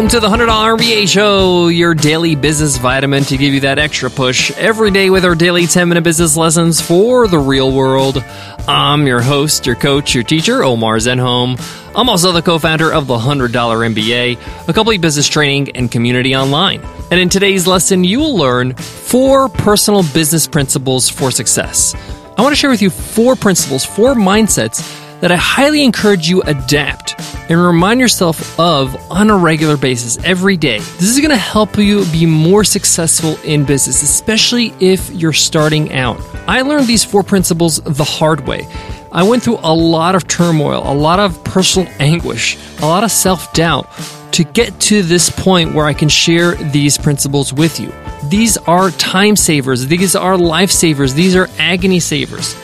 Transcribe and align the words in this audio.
Welcome 0.00 0.18
to 0.18 0.20
the 0.20 0.34
$100 0.34 0.78
MBA 0.78 1.06
Show, 1.06 1.68
your 1.68 1.92
daily 1.92 2.34
business 2.34 2.78
vitamin 2.78 3.22
to 3.24 3.36
give 3.36 3.52
you 3.52 3.60
that 3.60 3.78
extra 3.78 4.08
push 4.08 4.50
every 4.52 4.90
day 4.90 5.10
with 5.10 5.26
our 5.26 5.34
daily 5.34 5.66
10 5.66 5.90
minute 5.90 6.02
business 6.04 6.38
lessons 6.38 6.80
for 6.80 7.28
the 7.28 7.38
real 7.38 7.70
world. 7.70 8.24
I'm 8.66 9.06
your 9.06 9.20
host, 9.20 9.66
your 9.66 9.76
coach, 9.76 10.14
your 10.14 10.24
teacher, 10.24 10.64
Omar 10.64 10.96
Zenhom. 10.96 11.60
I'm 11.94 12.08
also 12.08 12.32
the 12.32 12.40
co 12.40 12.58
founder 12.58 12.90
of 12.90 13.08
the 13.08 13.18
$100 13.18 13.50
MBA, 13.50 14.68
a 14.68 14.72
complete 14.72 15.02
business 15.02 15.28
training 15.28 15.76
and 15.76 15.90
community 15.90 16.34
online. 16.34 16.80
And 17.10 17.20
in 17.20 17.28
today's 17.28 17.66
lesson, 17.66 18.02
you 18.02 18.20
will 18.20 18.34
learn 18.34 18.72
four 18.76 19.50
personal 19.50 20.02
business 20.14 20.46
principles 20.46 21.10
for 21.10 21.30
success. 21.30 21.94
I 22.38 22.42
want 22.42 22.52
to 22.52 22.56
share 22.56 22.70
with 22.70 22.80
you 22.80 22.88
four 22.88 23.36
principles, 23.36 23.84
four 23.84 24.14
mindsets 24.14 24.80
that 25.20 25.30
I 25.30 25.36
highly 25.36 25.84
encourage 25.84 26.28
you 26.28 26.42
adapt 26.42 27.14
and 27.50 27.60
remind 27.60 28.00
yourself 28.00 28.58
of 28.58 28.94
on 29.10 29.30
a 29.30 29.36
regular 29.36 29.76
basis 29.76 30.22
every 30.24 30.56
day. 30.56 30.78
This 30.78 31.10
is 31.10 31.18
going 31.18 31.30
to 31.30 31.36
help 31.36 31.76
you 31.76 32.04
be 32.06 32.26
more 32.26 32.64
successful 32.64 33.36
in 33.44 33.64
business, 33.64 34.02
especially 34.02 34.72
if 34.80 35.10
you're 35.10 35.32
starting 35.32 35.92
out. 35.92 36.20
I 36.46 36.62
learned 36.62 36.86
these 36.86 37.04
four 37.04 37.22
principles 37.22 37.80
the 37.80 38.04
hard 38.04 38.46
way. 38.46 38.66
I 39.12 39.24
went 39.24 39.42
through 39.42 39.58
a 39.62 39.74
lot 39.74 40.14
of 40.14 40.28
turmoil, 40.28 40.82
a 40.84 40.94
lot 40.94 41.18
of 41.18 41.42
personal 41.44 41.88
anguish, 41.98 42.56
a 42.78 42.86
lot 42.86 43.04
of 43.04 43.10
self 43.10 43.52
doubt 43.52 43.88
to 44.32 44.44
get 44.44 44.78
to 44.80 45.02
this 45.02 45.28
point 45.28 45.74
where 45.74 45.86
I 45.86 45.92
can 45.92 46.08
share 46.08 46.54
these 46.54 46.96
principles 46.96 47.52
with 47.52 47.80
you. 47.80 47.92
These 48.28 48.56
are 48.58 48.90
time 48.92 49.34
savers, 49.34 49.86
these 49.86 50.14
are 50.14 50.38
life 50.38 50.70
savers, 50.70 51.14
these 51.14 51.34
are 51.34 51.48
agony 51.58 51.98
savers. 51.98 52.54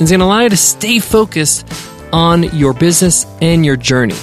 It's 0.00 0.10
going 0.10 0.18
to 0.18 0.24
allow 0.26 0.40
you 0.40 0.48
to 0.48 0.56
stay 0.56 0.98
focused 0.98 1.68
on 2.12 2.44
your 2.56 2.72
business 2.72 3.26
and 3.40 3.64
your 3.64 3.76
journey. 3.76 4.16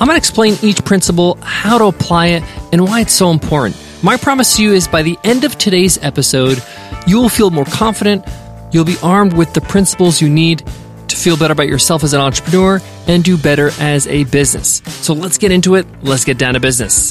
I'm 0.00 0.06
going 0.06 0.10
to 0.10 0.16
explain 0.16 0.56
each 0.62 0.84
principle, 0.84 1.38
how 1.42 1.78
to 1.78 1.86
apply 1.86 2.28
it, 2.28 2.42
and 2.72 2.84
why 2.84 3.00
it's 3.00 3.12
so 3.12 3.30
important. 3.30 3.76
My 4.02 4.16
promise 4.16 4.56
to 4.56 4.62
you 4.62 4.72
is 4.72 4.86
by 4.86 5.02
the 5.02 5.18
end 5.24 5.44
of 5.44 5.58
today's 5.58 5.98
episode, 6.02 6.62
you 7.06 7.20
will 7.20 7.28
feel 7.28 7.50
more 7.50 7.64
confident, 7.64 8.24
you'll 8.72 8.84
be 8.84 8.96
armed 9.02 9.32
with 9.32 9.54
the 9.54 9.60
principles 9.60 10.20
you 10.20 10.28
need 10.28 10.64
to 11.08 11.16
feel 11.16 11.36
better 11.36 11.52
about 11.52 11.66
yourself 11.68 12.04
as 12.04 12.12
an 12.12 12.20
entrepreneur 12.20 12.80
and 13.08 13.24
do 13.24 13.36
better 13.36 13.70
as 13.80 14.06
a 14.06 14.24
business. 14.24 14.82
So 14.86 15.14
let's 15.14 15.38
get 15.38 15.50
into 15.50 15.74
it. 15.74 15.86
Let's 16.02 16.24
get 16.24 16.38
down 16.38 16.54
to 16.54 16.60
business. 16.60 17.08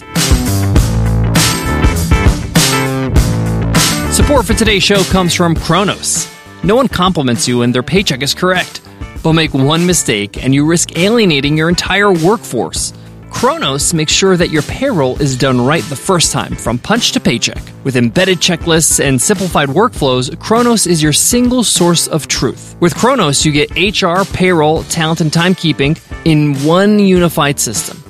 Support 4.15 4.45
for 4.45 4.53
today's 4.53 4.83
show 4.83 5.03
comes 5.03 5.33
from 5.33 5.55
Kronos. 5.55 6.31
No 6.63 6.75
one 6.75 6.87
compliments 6.87 7.47
you 7.47 7.59
when 7.59 7.71
their 7.71 7.83
paycheck 7.83 8.21
is 8.21 8.33
correct. 8.33 8.81
But 9.23 9.33
make 9.33 9.53
one 9.53 9.85
mistake 9.85 10.43
and 10.43 10.53
you 10.53 10.65
risk 10.65 10.97
alienating 10.97 11.57
your 11.57 11.69
entire 11.69 12.11
workforce. 12.11 12.93
Kronos 13.29 13.93
makes 13.93 14.11
sure 14.11 14.37
that 14.37 14.49
your 14.49 14.61
payroll 14.63 15.17
is 15.21 15.37
done 15.37 15.59
right 15.59 15.83
the 15.89 15.95
first 15.95 16.31
time, 16.31 16.55
from 16.55 16.79
punch 16.79 17.11
to 17.11 17.19
paycheck. 17.19 17.61
With 17.83 17.97
embedded 17.97 18.39
checklists 18.39 19.03
and 19.03 19.21
simplified 19.21 19.69
workflows, 19.69 20.39
Kronos 20.39 20.87
is 20.87 21.03
your 21.03 21.13
single 21.13 21.63
source 21.63 22.07
of 22.07 22.27
truth. 22.27 22.75
With 22.79 22.95
Kronos, 22.95 23.45
you 23.45 23.51
get 23.51 23.69
HR, 23.71 24.23
payroll, 24.33 24.83
talent, 24.83 25.21
and 25.21 25.31
timekeeping 25.31 25.99
in 26.25 26.55
one 26.65 26.99
unified 26.99 27.59
system, 27.59 28.01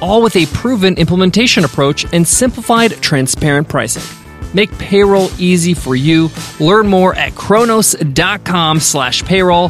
all 0.00 0.22
with 0.22 0.36
a 0.36 0.46
proven 0.46 0.94
implementation 0.96 1.64
approach 1.64 2.04
and 2.12 2.26
simplified, 2.26 2.92
transparent 3.02 3.68
pricing. 3.68 4.17
Make 4.54 4.76
payroll 4.78 5.30
easy 5.38 5.74
for 5.74 5.94
you. 5.94 6.30
Learn 6.58 6.88
more 6.88 7.14
at 7.14 7.34
kronos.com 7.34 8.80
slash 8.80 9.22
payroll. 9.24 9.68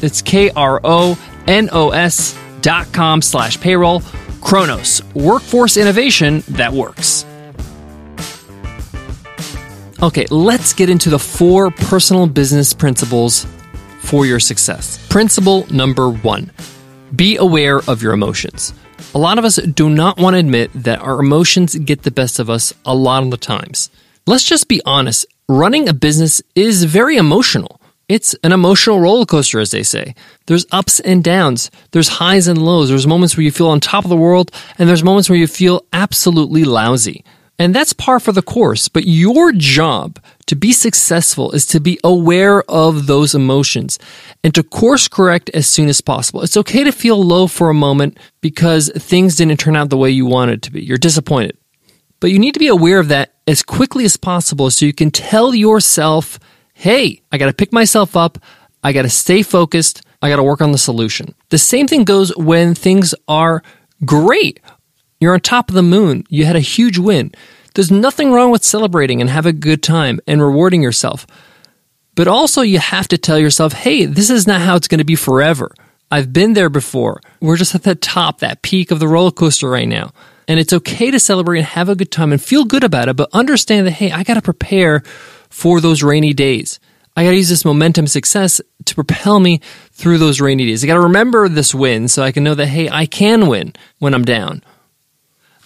That's 0.00 0.22
K-R-O-N-O-S 0.22 1.18
dot 2.60 2.92
com 2.92 3.22
slash 3.22 3.60
payroll. 3.60 4.02
Kronos, 4.40 5.02
workforce 5.14 5.76
innovation 5.76 6.42
that 6.48 6.72
works. 6.72 7.24
Okay, 10.02 10.26
let's 10.30 10.72
get 10.72 10.88
into 10.88 11.10
the 11.10 11.18
four 11.18 11.70
personal 11.70 12.26
business 12.26 12.72
principles 12.72 13.46
for 14.00 14.24
your 14.24 14.40
success. 14.40 14.98
Principle 15.10 15.66
number 15.70 16.10
one 16.10 16.50
be 17.14 17.36
aware 17.36 17.80
of 17.88 18.02
your 18.02 18.12
emotions. 18.12 18.72
A 19.14 19.18
lot 19.18 19.38
of 19.38 19.44
us 19.44 19.56
do 19.56 19.90
not 19.90 20.18
want 20.18 20.34
to 20.34 20.38
admit 20.38 20.70
that 20.74 21.00
our 21.00 21.18
emotions 21.18 21.74
get 21.74 22.02
the 22.02 22.10
best 22.10 22.38
of 22.38 22.48
us 22.48 22.72
a 22.86 22.94
lot 22.94 23.24
of 23.24 23.30
the 23.30 23.36
times. 23.36 23.90
Let's 24.26 24.44
just 24.44 24.68
be 24.68 24.80
honest. 24.84 25.26
Running 25.48 25.88
a 25.88 25.94
business 25.94 26.42
is 26.54 26.84
very 26.84 27.16
emotional. 27.16 27.80
It's 28.08 28.34
an 28.42 28.52
emotional 28.52 29.00
roller 29.00 29.24
coaster, 29.24 29.60
as 29.60 29.70
they 29.70 29.84
say. 29.84 30.14
There's 30.46 30.66
ups 30.72 30.98
and 31.00 31.22
downs. 31.22 31.70
There's 31.92 32.08
highs 32.08 32.48
and 32.48 32.60
lows. 32.60 32.88
There's 32.88 33.06
moments 33.06 33.36
where 33.36 33.44
you 33.44 33.52
feel 33.52 33.68
on 33.68 33.78
top 33.78 34.04
of 34.04 34.10
the 34.10 34.16
world, 34.16 34.50
and 34.78 34.88
there's 34.88 35.04
moments 35.04 35.28
where 35.28 35.38
you 35.38 35.46
feel 35.46 35.86
absolutely 35.92 36.64
lousy. 36.64 37.24
And 37.60 37.74
that's 37.74 37.92
par 37.92 38.18
for 38.18 38.32
the 38.32 38.42
course. 38.42 38.88
But 38.88 39.06
your 39.06 39.52
job 39.52 40.18
to 40.46 40.56
be 40.56 40.72
successful 40.72 41.52
is 41.52 41.66
to 41.66 41.78
be 41.78 42.00
aware 42.02 42.62
of 42.70 43.06
those 43.06 43.34
emotions 43.34 43.98
and 44.42 44.52
to 44.54 44.62
course 44.62 45.06
correct 45.06 45.50
as 45.52 45.68
soon 45.68 45.88
as 45.88 46.00
possible. 46.00 46.42
It's 46.42 46.56
okay 46.56 46.84
to 46.84 46.90
feel 46.90 47.22
low 47.22 47.46
for 47.46 47.68
a 47.68 47.74
moment 47.74 48.18
because 48.40 48.90
things 48.96 49.36
didn't 49.36 49.60
turn 49.60 49.76
out 49.76 49.90
the 49.90 49.98
way 49.98 50.10
you 50.10 50.26
wanted 50.26 50.62
to 50.62 50.72
be. 50.72 50.82
You're 50.82 50.96
disappointed. 50.98 51.56
But 52.18 52.30
you 52.30 52.38
need 52.38 52.54
to 52.54 52.60
be 52.60 52.68
aware 52.68 52.98
of 52.98 53.08
that 53.08 53.34
as 53.50 53.64
quickly 53.64 54.04
as 54.04 54.16
possible 54.16 54.70
so 54.70 54.86
you 54.86 54.92
can 54.92 55.10
tell 55.10 55.52
yourself, 55.52 56.38
hey, 56.72 57.20
I 57.32 57.36
got 57.36 57.46
to 57.46 57.52
pick 57.52 57.72
myself 57.72 58.16
up. 58.16 58.38
I 58.84 58.92
got 58.92 59.02
to 59.02 59.10
stay 59.10 59.42
focused. 59.42 60.02
I 60.22 60.28
got 60.28 60.36
to 60.36 60.44
work 60.44 60.60
on 60.60 60.70
the 60.70 60.78
solution. 60.78 61.34
The 61.48 61.58
same 61.58 61.88
thing 61.88 62.04
goes 62.04 62.34
when 62.36 62.76
things 62.76 63.12
are 63.26 63.64
great. 64.04 64.60
You're 65.18 65.34
on 65.34 65.40
top 65.40 65.68
of 65.68 65.74
the 65.74 65.82
moon. 65.82 66.24
You 66.28 66.44
had 66.44 66.54
a 66.54 66.60
huge 66.60 66.96
win. 66.96 67.32
There's 67.74 67.90
nothing 67.90 68.30
wrong 68.30 68.52
with 68.52 68.62
celebrating 68.62 69.20
and 69.20 69.28
have 69.28 69.46
a 69.46 69.52
good 69.52 69.82
time 69.82 70.20
and 70.28 70.40
rewarding 70.40 70.80
yourself. 70.80 71.26
But 72.14 72.28
also 72.28 72.62
you 72.62 72.78
have 72.78 73.08
to 73.08 73.18
tell 73.18 73.38
yourself, 73.38 73.72
hey, 73.72 74.04
this 74.04 74.30
is 74.30 74.46
not 74.46 74.60
how 74.60 74.76
it's 74.76 74.88
going 74.88 74.98
to 74.98 75.04
be 75.04 75.16
forever. 75.16 75.74
I've 76.08 76.32
been 76.32 76.52
there 76.52 76.70
before. 76.70 77.20
We're 77.40 77.56
just 77.56 77.74
at 77.74 77.82
the 77.82 77.96
top, 77.96 78.38
that 78.38 78.62
peak 78.62 78.92
of 78.92 79.00
the 79.00 79.08
roller 79.08 79.32
coaster 79.32 79.68
right 79.68 79.88
now. 79.88 80.12
And 80.50 80.58
it's 80.58 80.72
okay 80.72 81.12
to 81.12 81.20
celebrate 81.20 81.58
and 81.58 81.66
have 81.68 81.88
a 81.88 81.94
good 81.94 82.10
time 82.10 82.32
and 82.32 82.42
feel 82.42 82.64
good 82.64 82.82
about 82.82 83.08
it, 83.08 83.14
but 83.14 83.30
understand 83.32 83.86
that, 83.86 83.92
hey, 83.92 84.10
I 84.10 84.24
got 84.24 84.34
to 84.34 84.42
prepare 84.42 85.04
for 85.48 85.80
those 85.80 86.02
rainy 86.02 86.32
days. 86.32 86.80
I 87.14 87.22
got 87.22 87.30
to 87.30 87.36
use 87.36 87.48
this 87.48 87.64
momentum 87.64 88.08
success 88.08 88.60
to 88.86 88.94
propel 88.96 89.38
me 89.38 89.60
through 89.92 90.18
those 90.18 90.40
rainy 90.40 90.66
days. 90.66 90.82
I 90.82 90.88
got 90.88 90.94
to 90.94 91.02
remember 91.02 91.48
this 91.48 91.72
win 91.72 92.08
so 92.08 92.24
I 92.24 92.32
can 92.32 92.42
know 92.42 92.56
that, 92.56 92.66
hey, 92.66 92.90
I 92.90 93.06
can 93.06 93.46
win 93.46 93.74
when 94.00 94.12
I'm 94.12 94.24
down. 94.24 94.64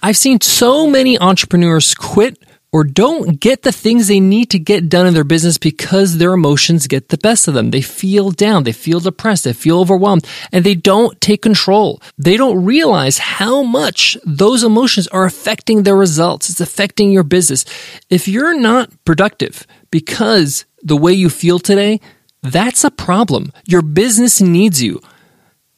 I've 0.03 0.19
seen 0.19 0.43
so 0.43 0.87
many 0.87 1.19
entrepreneurs 1.19 1.95
quit 1.95 2.37
or 2.75 2.83
don't 2.83 3.39
get 3.39 3.63
the 3.63 3.71
things 3.71 4.09
they 4.09 4.19
need 4.19 4.51
to 4.51 4.59
get 4.59 4.89
done 4.89 5.07
in 5.07 5.15
their 5.15 5.23
business 5.23 5.59
because 5.59 6.19
their 6.19 6.33
emotions 6.33 6.89
get 6.89 7.09
the 7.09 7.17
best 7.17 7.47
of 7.47 7.55
them. 7.55 7.71
They 7.71 7.81
feel 7.81 8.33
down, 8.33 8.65
they 8.65 8.73
feel 8.73 8.99
depressed, 8.99 9.45
they 9.45 9.53
feel 9.53 9.79
overwhelmed, 9.79 10.27
and 10.51 10.65
they 10.65 10.75
don't 10.75 11.21
take 11.21 11.41
control. 11.41 12.03
They 12.19 12.37
don't 12.37 12.65
realize 12.65 13.19
how 13.19 13.63
much 13.63 14.19
those 14.25 14.65
emotions 14.65 15.07
are 15.07 15.25
affecting 15.25 15.85
their 15.85 15.95
results. 15.95 16.51
It's 16.51 16.61
affecting 16.61 17.13
your 17.13 17.23
business. 17.23 17.65
If 18.11 18.27
you're 18.27 18.59
not 18.59 18.91
productive 19.05 19.69
because 19.93 20.65
the 20.83 20.97
way 20.97 21.13
you 21.13 21.31
feel 21.31 21.61
today, 21.61 22.01
that's 22.43 22.83
a 22.83 22.91
problem. 22.91 23.53
Your 23.69 23.83
business 23.83 24.41
needs 24.41 24.83
you. 24.83 25.01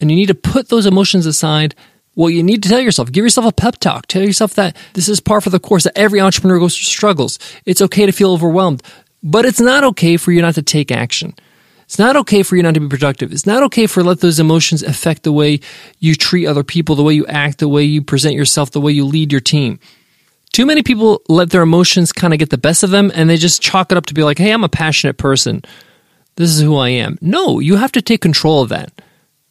And 0.01 0.11
you 0.11 0.17
need 0.17 0.29
to 0.29 0.35
put 0.35 0.71
those 0.71 0.87
emotions 0.87 1.27
aside 1.27 1.75
well, 2.17 2.31
you 2.31 2.43
need 2.43 2.63
to 2.63 2.69
tell 2.71 2.81
yourself, 2.81 3.13
give 3.13 3.25
yourself 3.25 3.47
a 3.47 3.53
pep 3.53 3.77
talk. 3.77 4.07
Tell 4.07 4.23
yourself 4.23 4.55
that 4.55 4.75
this 4.95 5.09
is 5.09 5.21
par 5.21 5.43
for 5.43 5.51
the 5.51 5.61
course, 5.61 5.85
that 5.85 5.97
every 5.97 6.21
entrepreneur 6.21 6.59
goes 6.59 6.75
through 6.75 6.85
struggles. 6.85 7.39
It's 7.67 7.83
okay 7.83 8.07
to 8.07 8.13
feel 8.13 8.33
overwhelmed, 8.33 8.83
but 9.23 9.45
it's 9.45 9.61
not 9.61 9.85
okay 9.85 10.17
for 10.17 10.33
you 10.33 10.41
not 10.41 10.55
to 10.55 10.63
take 10.63 10.91
action. 10.91 11.35
It's 11.85 11.99
not 11.99 12.17
okay 12.17 12.43
for 12.43 12.57
you 12.57 12.63
not 12.63 12.75
to 12.75 12.81
be 12.81 12.89
productive. 12.89 13.33
It's 13.33 13.47
not 13.47 13.63
okay 13.65 13.87
for 13.87 14.03
let 14.03 14.21
those 14.21 14.41
emotions 14.41 14.83
affect 14.83 15.23
the 15.23 15.33
way 15.33 15.61
you 16.01 16.15
treat 16.15 16.47
other 16.47 16.65
people, 16.65 16.97
the 16.97 17.05
way 17.05 17.13
you 17.13 17.27
act, 17.27 17.59
the 17.59 17.69
way 17.69 17.85
you 17.85 18.03
present 18.03 18.35
yourself, 18.35 18.71
the 18.71 18.81
way 18.81 18.93
you 18.93 19.05
lead 19.05 19.31
your 19.31 19.41
team. 19.41 19.79
Too 20.53 20.67
many 20.67 20.83
people 20.83 21.23
let 21.29 21.51
their 21.51 21.63
emotions 21.63 22.13
kind 22.13 22.33
of 22.33 22.39
get 22.39 22.49
the 22.49 22.59
best 22.59 22.83
of 22.83 22.91
them 22.91 23.13
and 23.15 23.29
they 23.29 23.37
just 23.37 23.63
chalk 23.63 23.93
it 23.93 23.99
up 23.99 24.07
to 24.07 24.15
be 24.15 24.25
like, 24.25 24.39
hey, 24.39 24.53
I'm 24.53 24.65
a 24.65 24.71
passionate 24.71 25.19
person. 25.19 25.63
This 26.37 26.51
is 26.51 26.63
who 26.63 26.77
I 26.77 26.89
am. 26.89 27.19
No, 27.21 27.61
you 27.61 27.77
have 27.77 27.93
to 27.93 28.03
take 28.03 28.23
control 28.23 28.63
of 28.63 28.71
that 28.71 28.91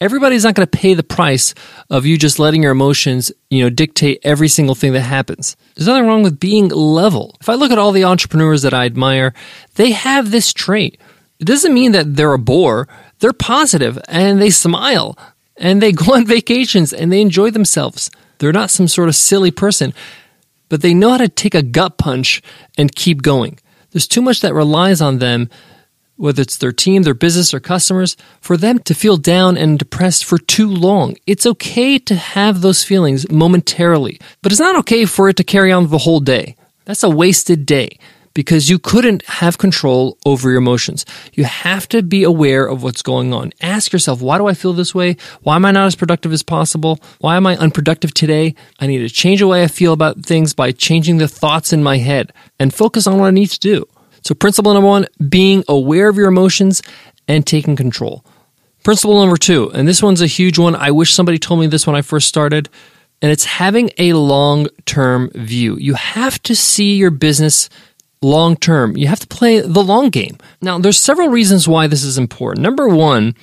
everybody's 0.01 0.43
not 0.43 0.55
going 0.55 0.67
to 0.67 0.77
pay 0.77 0.93
the 0.93 1.03
price 1.03 1.53
of 1.89 2.05
you 2.05 2.17
just 2.17 2.39
letting 2.39 2.63
your 2.63 2.71
emotions, 2.71 3.31
you 3.49 3.63
know, 3.63 3.69
dictate 3.69 4.19
every 4.23 4.47
single 4.47 4.75
thing 4.75 4.93
that 4.93 5.01
happens. 5.01 5.55
There's 5.75 5.87
nothing 5.87 6.05
wrong 6.05 6.23
with 6.23 6.39
being 6.39 6.69
level. 6.69 7.35
If 7.41 7.49
I 7.49 7.55
look 7.55 7.71
at 7.71 7.77
all 7.77 7.91
the 7.91 8.03
entrepreneurs 8.03 8.61
that 8.63 8.73
I 8.73 8.85
admire, 8.85 9.33
they 9.75 9.91
have 9.91 10.31
this 10.31 10.53
trait. 10.53 10.99
It 11.39 11.45
doesn't 11.45 11.73
mean 11.73 11.91
that 11.93 12.15
they're 12.15 12.33
a 12.33 12.39
bore. 12.39 12.87
They're 13.19 13.33
positive 13.33 13.99
and 14.07 14.41
they 14.41 14.49
smile 14.49 15.17
and 15.57 15.81
they 15.81 15.91
go 15.93 16.13
on 16.13 16.25
vacations 16.25 16.93
and 16.93 17.11
they 17.11 17.21
enjoy 17.21 17.51
themselves. 17.51 18.09
They're 18.39 18.51
not 18.51 18.71
some 18.71 18.87
sort 18.87 19.09
of 19.09 19.15
silly 19.15 19.51
person, 19.51 19.93
but 20.69 20.81
they 20.81 20.93
know 20.93 21.11
how 21.11 21.17
to 21.17 21.29
take 21.29 21.55
a 21.55 21.61
gut 21.61 21.97
punch 21.97 22.41
and 22.77 22.93
keep 22.93 23.21
going. 23.21 23.59
There's 23.91 24.07
too 24.07 24.21
much 24.21 24.41
that 24.41 24.53
relies 24.53 25.01
on 25.01 25.19
them 25.19 25.49
whether 26.17 26.41
it's 26.41 26.57
their 26.57 26.71
team, 26.71 27.03
their 27.03 27.13
business, 27.13 27.53
or 27.53 27.59
customers, 27.59 28.15
for 28.41 28.57
them 28.57 28.79
to 28.79 28.93
feel 28.93 29.17
down 29.17 29.57
and 29.57 29.79
depressed 29.79 30.25
for 30.25 30.37
too 30.37 30.69
long. 30.69 31.15
It's 31.27 31.45
okay 31.45 31.99
to 31.99 32.15
have 32.15 32.61
those 32.61 32.83
feelings 32.83 33.29
momentarily, 33.29 34.19
but 34.41 34.51
it's 34.51 34.61
not 34.61 34.77
okay 34.79 35.05
for 35.05 35.29
it 35.29 35.37
to 35.37 35.43
carry 35.43 35.71
on 35.71 35.89
the 35.89 35.99
whole 35.99 36.19
day. 36.19 36.55
That's 36.85 37.03
a 37.03 37.09
wasted 37.09 37.65
day 37.65 37.97
because 38.35 38.69
you 38.69 38.77
couldn't 38.77 39.25
have 39.25 39.57
control 39.57 40.17
over 40.25 40.49
your 40.49 40.59
emotions. 40.59 41.05
You 41.33 41.45
have 41.45 41.87
to 41.89 42.03
be 42.03 42.23
aware 42.23 42.67
of 42.67 42.83
what's 42.83 43.01
going 43.01 43.33
on. 43.33 43.53
Ask 43.61 43.91
yourself, 43.91 44.21
why 44.21 44.37
do 44.37 44.45
I 44.45 44.53
feel 44.53 44.73
this 44.73 44.93
way? 44.93 45.17
Why 45.41 45.55
am 45.55 45.65
I 45.65 45.71
not 45.71 45.87
as 45.87 45.95
productive 45.95 46.33
as 46.33 46.43
possible? 46.43 46.99
Why 47.19 47.37
am 47.37 47.47
I 47.47 47.57
unproductive 47.57 48.13
today? 48.13 48.53
I 48.79 48.87
need 48.87 48.99
to 48.99 49.09
change 49.09 49.39
the 49.39 49.47
way 49.47 49.63
I 49.63 49.67
feel 49.67 49.93
about 49.93 50.23
things 50.23 50.53
by 50.53 50.71
changing 50.73 51.17
the 51.17 51.27
thoughts 51.27 51.73
in 51.73 51.81
my 51.81 51.97
head 51.97 52.31
and 52.59 52.73
focus 52.73 53.07
on 53.07 53.17
what 53.17 53.27
I 53.27 53.31
need 53.31 53.49
to 53.49 53.59
do. 53.59 53.87
So, 54.25 54.33
principle 54.33 54.73
number 54.73 54.87
one, 54.87 55.05
being 55.29 55.63
aware 55.67 56.09
of 56.09 56.17
your 56.17 56.27
emotions 56.27 56.81
and 57.27 57.45
taking 57.45 57.75
control. 57.75 58.25
Principle 58.83 59.19
number 59.19 59.37
two, 59.37 59.69
and 59.71 59.87
this 59.87 60.01
one's 60.01 60.21
a 60.21 60.27
huge 60.27 60.57
one. 60.57 60.75
I 60.75 60.89
wish 60.89 61.13
somebody 61.13 61.37
told 61.37 61.59
me 61.59 61.67
this 61.67 61.85
when 61.85 61.95
I 61.95 62.01
first 62.01 62.27
started, 62.27 62.67
and 63.21 63.31
it's 63.31 63.45
having 63.45 63.91
a 63.99 64.13
long 64.13 64.67
term 64.87 65.29
view. 65.35 65.77
You 65.77 65.93
have 65.93 66.41
to 66.43 66.55
see 66.55 66.95
your 66.95 67.11
business 67.11 67.69
long 68.23 68.57
term. 68.57 68.97
You 68.97 69.07
have 69.07 69.19
to 69.19 69.27
play 69.27 69.59
the 69.59 69.83
long 69.83 70.09
game. 70.09 70.37
Now, 70.59 70.79
there's 70.79 70.97
several 70.97 71.29
reasons 71.29 71.67
why 71.67 71.85
this 71.85 72.03
is 72.03 72.17
important. 72.17 72.63
Number 72.63 72.87
one, 72.87 73.35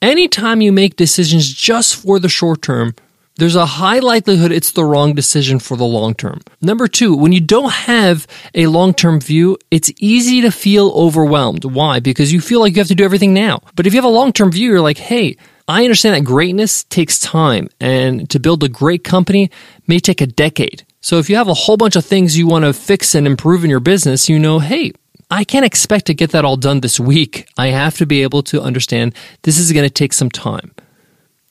anytime 0.00 0.60
you 0.60 0.70
make 0.70 0.94
decisions 0.94 1.52
just 1.52 1.96
for 1.96 2.20
the 2.20 2.28
short 2.28 2.62
term, 2.62 2.94
there's 3.40 3.56
a 3.56 3.64
high 3.64 4.00
likelihood 4.00 4.52
it's 4.52 4.72
the 4.72 4.84
wrong 4.84 5.14
decision 5.14 5.58
for 5.58 5.76
the 5.76 5.84
long 5.84 6.14
term. 6.14 6.40
Number 6.60 6.86
two, 6.86 7.16
when 7.16 7.32
you 7.32 7.40
don't 7.40 7.72
have 7.72 8.26
a 8.54 8.66
long 8.66 8.92
term 8.92 9.18
view, 9.18 9.56
it's 9.70 9.90
easy 9.98 10.42
to 10.42 10.50
feel 10.50 10.90
overwhelmed. 10.90 11.64
Why? 11.64 12.00
Because 12.00 12.32
you 12.32 12.42
feel 12.42 12.60
like 12.60 12.74
you 12.74 12.80
have 12.80 12.88
to 12.88 12.94
do 12.94 13.04
everything 13.04 13.32
now. 13.32 13.62
But 13.74 13.86
if 13.86 13.94
you 13.94 13.96
have 13.96 14.04
a 14.04 14.08
long 14.08 14.32
term 14.32 14.52
view, 14.52 14.68
you're 14.68 14.82
like, 14.82 14.98
hey, 14.98 15.38
I 15.66 15.84
understand 15.84 16.16
that 16.16 16.24
greatness 16.24 16.84
takes 16.84 17.18
time, 17.18 17.68
and 17.80 18.28
to 18.30 18.38
build 18.38 18.62
a 18.62 18.68
great 18.68 19.04
company 19.04 19.50
may 19.86 20.00
take 20.00 20.20
a 20.20 20.26
decade. 20.26 20.84
So 21.00 21.18
if 21.18 21.30
you 21.30 21.36
have 21.36 21.48
a 21.48 21.54
whole 21.54 21.78
bunch 21.78 21.96
of 21.96 22.04
things 22.04 22.36
you 22.36 22.46
want 22.46 22.66
to 22.66 22.74
fix 22.74 23.14
and 23.14 23.26
improve 23.26 23.64
in 23.64 23.70
your 23.70 23.80
business, 23.80 24.28
you 24.28 24.38
know, 24.38 24.58
hey, 24.58 24.92
I 25.30 25.44
can't 25.44 25.64
expect 25.64 26.06
to 26.06 26.14
get 26.14 26.32
that 26.32 26.44
all 26.44 26.56
done 26.56 26.80
this 26.80 27.00
week. 27.00 27.48
I 27.56 27.68
have 27.68 27.96
to 27.98 28.06
be 28.06 28.22
able 28.22 28.42
to 28.44 28.60
understand 28.60 29.14
this 29.42 29.58
is 29.58 29.72
going 29.72 29.86
to 29.86 29.94
take 29.94 30.12
some 30.12 30.28
time. 30.28 30.74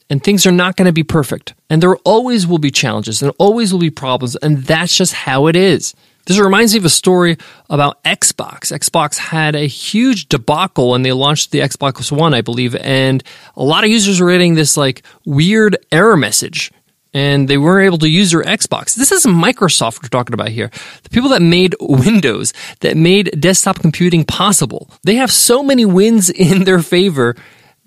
And 0.10 0.24
things 0.24 0.48
are 0.48 0.52
not 0.52 0.76
going 0.76 0.88
to 0.88 0.92
be 0.94 1.04
perfect. 1.04 1.54
And 1.70 1.84
there 1.84 1.96
always 1.98 2.48
will 2.48 2.58
be 2.58 2.72
challenges 2.72 3.22
and 3.22 3.32
always 3.38 3.72
will 3.72 3.80
be 3.80 3.92
problems. 3.92 4.36
And 4.38 4.64
that's 4.64 4.96
just 4.96 5.14
how 5.14 5.48
it 5.48 5.56
is. 5.56 5.94
This 6.26 6.40
reminds 6.40 6.74
me 6.74 6.80
of 6.80 6.86
a 6.86 6.90
story 6.90 7.38
about 7.70 8.04
Xbox. 8.04 8.72
Xbox 8.72 9.18
had 9.18 9.56
a 9.56 9.68
huge 9.68 10.30
debacle 10.30 10.92
when 10.92 11.02
they 11.02 11.12
launched 11.12 11.52
the 11.52 11.60
Xbox 11.60 12.12
One, 12.12 12.34
I 12.34 12.42
believe, 12.42 12.76
and 12.76 13.24
a 13.56 13.64
lot 13.64 13.84
of 13.84 13.90
users 13.90 14.20
were 14.20 14.32
getting 14.32 14.54
this 14.54 14.78
like 14.78 15.02
weird 15.26 15.78
error 15.92 16.18
message 16.18 16.72
and 17.14 17.48
they 17.48 17.58
weren't 17.58 17.86
able 17.86 17.98
to 18.00 18.08
use 18.08 18.32
their 18.32 18.44
Xbox. 18.44 18.96
This 18.96 19.12
is 19.12 19.26
Microsoft 19.26 20.04
we're 20.04 20.10
talking 20.10 20.34
about 20.34 20.50
here. 20.50 20.70
The 21.04 21.10
people 21.10 21.30
that 21.30 21.42
made 21.42 21.76
Windows, 21.80 22.54
that 22.82 22.96
made 22.96 23.40
desktop 23.40 23.80
computing 23.80 24.24
possible. 24.24 24.90
They 25.04 25.16
have 25.16 25.32
so 25.32 25.64
many 25.64 25.86
wins 25.86 26.30
in 26.30 26.66
their 26.66 26.82
favor. 26.82 27.36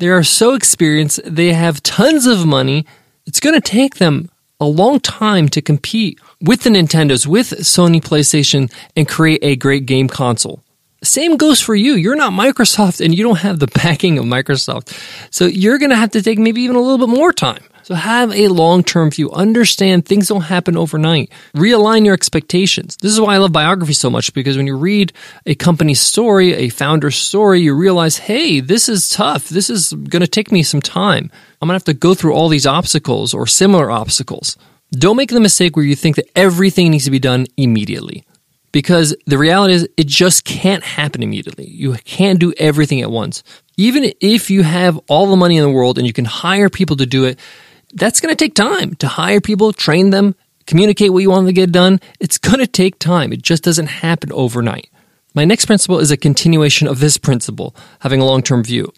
They 0.03 0.09
are 0.09 0.25
so 0.25 0.55
experienced. 0.55 1.21
They 1.25 1.53
have 1.53 1.81
tons 1.81 2.27
of 2.27 2.45
money. 2.45 2.87
It's 3.25 3.39
going 3.39 3.55
to 3.55 3.61
take 3.61 3.99
them 3.99 4.31
a 4.59 4.65
long 4.65 4.99
time 4.99 5.49
to 5.51 5.63
compete 5.63 6.19
with 6.41 6.65
the 6.65 6.71
Nintendos, 6.71 7.25
with 7.25 7.51
Sony 7.51 8.03
PlayStation, 8.03 8.69
and 8.97 9.09
create 9.09 9.39
a 9.45 9.55
great 9.55 9.87
game 9.87 10.09
console. 10.09 10.61
Same 11.05 11.37
goes 11.37 11.61
for 11.61 11.77
you. 11.77 11.95
You're 11.95 12.17
not 12.17 12.33
Microsoft 12.33 13.01
and 13.01 13.15
you 13.17 13.23
don't 13.23 13.39
have 13.39 13.61
the 13.61 13.67
backing 13.75 14.19
of 14.19 14.25
Microsoft. 14.25 14.93
So 15.33 15.47
you're 15.47 15.79
going 15.79 15.91
to 15.91 15.97
have 15.97 16.11
to 16.11 16.23
take 16.23 16.37
maybe 16.37 16.63
even 16.63 16.75
a 16.75 16.81
little 16.81 17.07
bit 17.07 17.17
more 17.17 17.33
time. 17.33 17.63
So 17.83 17.95
have 17.95 18.33
a 18.33 18.49
long 18.49 18.85
term 18.85 19.11
view. 19.11 19.31
Understand 19.33 20.07
things 20.07 20.29
don't 20.29 20.43
happen 20.43 20.77
overnight. 20.77 21.31
Realign 21.55 22.05
your 22.05 22.15
expectations. 22.15 22.97
This 22.97 23.13
is 23.13 23.21
why 23.21 23.35
I 23.35 23.39
love 23.39 23.53
biography 23.53 23.93
so 23.93 24.11
much 24.11 24.33
because 24.35 24.57
when 24.57 24.67
you 24.67 24.77
read 24.77 25.13
a 25.47 25.55
company's 25.55 26.01
story, 26.01 26.55
a 26.55 26.69
founder's 26.69 27.17
story, 27.17 27.61
you 27.61 27.75
realize, 27.75 28.19
hey, 28.19 28.61
this 28.61 28.89
is 28.89 29.09
tough. 29.09 29.49
This 29.49 29.69
is 29.69 29.93
going 29.93 30.21
to 30.23 30.29
take 30.29 30.53
me 30.53 30.63
some 30.63 30.81
time. 30.81 31.31
I'm 31.61 31.69
going 31.69 31.79
to 31.79 31.85
have 31.85 31.85
to 31.85 31.95
go 31.95 32.15
through 32.15 32.35
all 32.35 32.49
these 32.49 32.67
obstacles 32.67 33.35
or 33.35 33.47
similar 33.47 33.91
obstacles. 33.91 34.57
Don't 34.93 35.17
make 35.17 35.31
the 35.31 35.41
mistake 35.41 35.75
where 35.75 35.85
you 35.85 35.97
think 35.97 36.17
that 36.17 36.31
everything 36.37 36.91
needs 36.91 37.07
to 37.07 37.11
be 37.11 37.19
done 37.19 37.47
immediately 37.57 38.25
because 38.73 39.15
the 39.27 39.39
reality 39.39 39.75
is 39.75 39.89
it 39.97 40.07
just 40.07 40.45
can't 40.45 40.83
happen 40.83 41.23
immediately. 41.23 41.67
You 41.67 41.95
can't 42.05 42.41
do 42.41 42.53
everything 42.59 43.01
at 43.01 43.11
once. 43.11 43.43
Even 43.77 44.13
if 44.21 44.51
you 44.51 44.63
have 44.63 44.99
all 45.09 45.27
the 45.27 45.37
money 45.37 45.57
in 45.57 45.63
the 45.63 45.71
world 45.71 45.99
and 45.99 46.07
you 46.07 46.13
can 46.13 46.25
hire 46.25 46.69
people 46.69 46.97
to 46.97 47.07
do 47.07 47.25
it, 47.25 47.39
that's 47.93 48.21
going 48.21 48.35
to 48.35 48.45
take 48.45 48.55
time 48.55 48.95
to 48.97 49.09
hire 49.09 49.41
people, 49.41 49.73
train 49.73 50.11
them, 50.11 50.35
communicate 50.67 51.13
what 51.13 51.21
you 51.21 51.31
want 51.31 51.47
to 51.47 51.53
get 51.53 51.73
done. 51.73 52.01
It's 52.21 52.39
going 52.39 52.59
to 52.59 52.67
take 52.67 52.99
time. 52.99 53.33
It 53.33 53.43
just 53.43 53.63
doesn't 53.63 53.89
happen 53.89 54.33
overnight. 54.33 54.89
My 55.35 55.45
next 55.45 55.67
principle 55.67 55.99
is 55.99 56.11
a 56.11 56.17
continuation 56.17 56.89
of 56.89 57.01
this 57.01 57.17
principle, 57.17 57.75
having 58.01 58.21
a 58.21 58.25
long 58.25 58.43
term 58.43 58.63
view. 58.63 58.93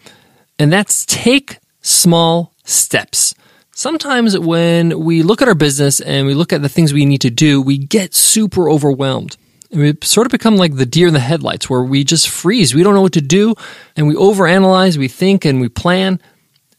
And 0.58 0.72
that's 0.72 1.04
take 1.06 1.58
small 1.80 2.52
steps. 2.64 3.34
Sometimes 3.72 4.38
when 4.38 5.00
we 5.00 5.22
look 5.22 5.42
at 5.42 5.48
our 5.48 5.54
business 5.54 6.00
and 6.00 6.26
we 6.26 6.34
look 6.34 6.52
at 6.52 6.62
the 6.62 6.68
things 6.68 6.92
we 6.92 7.06
need 7.06 7.22
to 7.22 7.30
do, 7.30 7.60
we 7.60 7.76
get 7.76 8.14
super 8.14 8.70
overwhelmed. 8.70 9.36
And 9.72 9.80
we 9.80 9.94
sort 10.02 10.26
of 10.26 10.30
become 10.30 10.56
like 10.56 10.76
the 10.76 10.86
deer 10.86 11.08
in 11.08 11.14
the 11.14 11.20
headlights 11.20 11.68
where 11.68 11.82
we 11.82 12.04
just 12.04 12.28
freeze. 12.28 12.74
We 12.74 12.84
don't 12.84 12.94
know 12.94 13.02
what 13.02 13.14
to 13.14 13.20
do 13.20 13.54
and 13.96 14.06
we 14.06 14.14
overanalyze, 14.14 14.96
we 14.96 15.08
think 15.08 15.44
and 15.44 15.60
we 15.60 15.68
plan, 15.68 16.20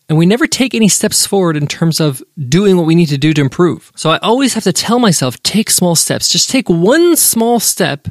and 0.07 0.17
we 0.17 0.25
never 0.25 0.45
take 0.47 0.73
any 0.73 0.87
steps 0.87 1.25
forward 1.25 1.57
in 1.57 1.67
terms 1.67 1.99
of 1.99 2.23
doing 2.37 2.77
what 2.77 2.85
we 2.85 2.95
need 2.95 3.07
to 3.07 3.17
do 3.17 3.33
to 3.33 3.41
improve. 3.41 3.91
So 3.95 4.11
I 4.11 4.17
always 4.17 4.53
have 4.53 4.63
to 4.63 4.73
tell 4.73 4.99
myself, 4.99 5.41
take 5.43 5.69
small 5.69 5.95
steps. 5.95 6.29
Just 6.29 6.49
take 6.49 6.69
one 6.69 7.15
small 7.15 7.59
step, 7.59 8.07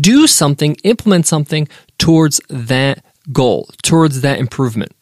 do 0.00 0.26
something, 0.26 0.76
implement 0.84 1.26
something 1.26 1.68
towards 1.98 2.40
that 2.48 3.02
goal, 3.32 3.68
towards 3.82 4.20
that 4.20 4.38
improvement. 4.38 4.92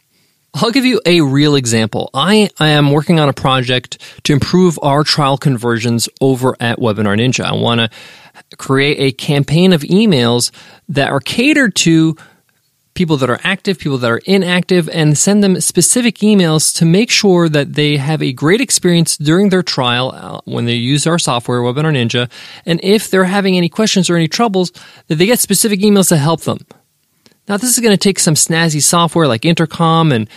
I'll 0.55 0.71
give 0.71 0.87
you 0.87 1.03
a 1.05 1.21
real 1.21 1.55
example. 1.55 2.09
I, 2.15 2.49
I 2.59 2.69
am 2.69 2.91
working 2.91 3.21
on 3.21 3.29
a 3.29 3.35
project 3.35 3.99
to 4.25 4.33
improve 4.33 4.79
our 4.83 5.05
trial 5.05 5.37
conversions 5.37 6.09
over 6.21 6.57
at 6.61 6.79
Webinar 6.79 7.19
Ninja. 7.19 7.45
I 7.45 7.55
want 7.55 7.81
to 7.81 7.91
create 8.57 8.99
a 8.99 9.13
campaign 9.13 9.75
of 9.75 9.83
emails 9.83 10.53
that 10.89 11.11
are 11.11 11.21
catered 11.21 11.75
to 11.77 12.17
people 12.97 13.17
that 13.19 13.31
are 13.31 13.39
active, 13.45 13.79
people 13.79 13.99
that 13.99 14.11
are 14.11 14.23
inactive, 14.25 14.89
and 14.89 15.17
send 15.17 15.45
them 15.45 15.61
specific 15.61 16.17
emails 16.17 16.75
to 16.79 16.85
make 16.85 17.11
sure 17.11 17.49
that 17.49 17.75
they 17.75 17.97
have 17.97 18.23
a 18.23 18.33
great 18.33 18.61
experience 18.61 19.17
during 19.17 19.51
their 19.51 19.63
trial 19.63 20.11
uh, 20.13 20.41
when 20.45 20.65
they 20.65 20.75
use 20.75 21.07
our 21.07 21.19
software, 21.19 21.61
Webinar 21.61 21.93
Ninja. 21.93 22.29
And 22.65 22.81
if 22.83 23.11
they're 23.11 23.25
having 23.25 23.57
any 23.57 23.69
questions 23.69 24.11
or 24.11 24.17
any 24.17 24.27
troubles, 24.27 24.73
that 25.07 25.17
they 25.17 25.27
get 25.27 25.39
specific 25.39 25.81
emails 25.81 26.09
to 26.09 26.17
help 26.17 26.41
them. 26.41 26.59
Now, 27.49 27.57
this 27.57 27.71
is 27.71 27.79
going 27.79 27.97
to 27.97 27.97
take 27.97 28.19
some 28.19 28.35
snazzy 28.35 28.83
software 28.83 29.29
like 29.29 29.45
Intercom, 29.45 30.11
and 30.11 30.29